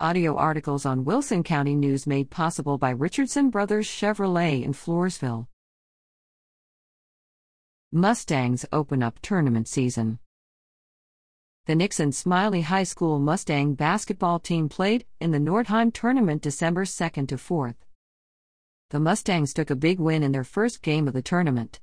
[0.00, 5.46] Audio articles on Wilson County News made possible by Richardson Brothers Chevrolet in Floresville.
[7.92, 10.18] Mustangs open up tournament season.
[11.66, 17.28] The Nixon Smiley High School Mustang basketball team played in the Nordheim tournament December 2nd
[17.28, 17.76] to 4th.
[18.90, 21.78] The Mustangs took a big win in their first game of the tournament.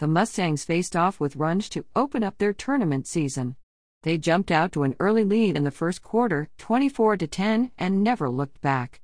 [0.00, 3.56] The Mustangs faced off with Runge to open up their tournament season.
[4.04, 8.04] They jumped out to an early lead in the first quarter, 24 to 10, and
[8.04, 9.00] never looked back.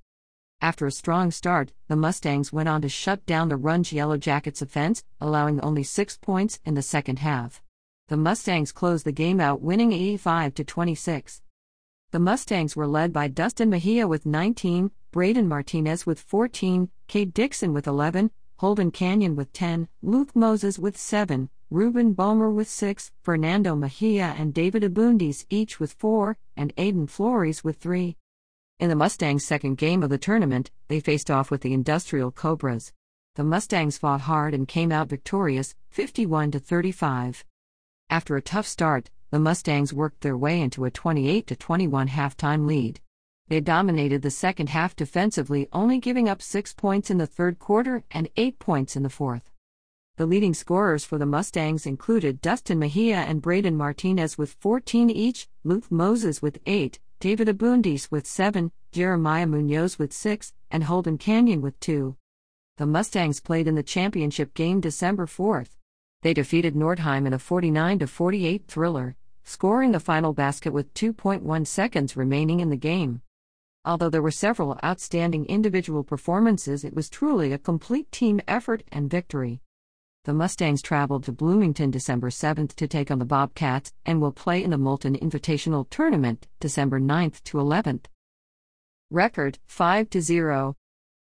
[0.61, 4.61] After a strong start, the Mustangs went on to shut down the Runge Yellow Jackets
[4.61, 7.63] offense, allowing only 6 points in the second half.
[8.09, 11.41] The Mustangs closed the game out winning 85 to 26.
[12.11, 17.73] The Mustangs were led by Dustin Mejia with 19, Braden Martinez with 14, Cade Dixon
[17.73, 23.77] with 11, Holden Canyon with 10, Luke Moses with 7, Ruben Balmer with 6, Fernando
[23.77, 28.17] Mejia and David Abundis each with 4, and Aiden Flores with 3.
[28.81, 32.93] In the Mustangs' second game of the tournament, they faced off with the Industrial Cobras.
[33.37, 37.45] The Mustangs fought hard and came out victorious, 51 to 35.
[38.09, 42.67] After a tough start, the Mustangs worked their way into a 28 to 21 halftime
[42.67, 42.99] lead.
[43.47, 48.03] They dominated the second half defensively, only giving up six points in the third quarter
[48.11, 49.53] and eight points in the fourth.
[50.21, 55.49] The leading scorers for the Mustangs included Dustin Mejia and Braden Martinez with 14 each,
[55.65, 61.63] Luke Moses with 8, David Abundis with 7, Jeremiah Munoz with 6, and Holden Canyon
[61.63, 62.19] with 2.
[62.77, 65.71] The Mustangs played in the championship game December 4th.
[66.21, 72.15] They defeated Nordheim in a 49 48 thriller, scoring the final basket with 2.1 seconds
[72.15, 73.23] remaining in the game.
[73.87, 79.09] Although there were several outstanding individual performances, it was truly a complete team effort and
[79.09, 79.63] victory.
[80.31, 84.63] The Mustangs traveled to Bloomington December 7th to take on the Bobcats and will play
[84.63, 88.05] in the Moulton Invitational Tournament December 9th to 11th.
[89.11, 90.77] Record 5 0.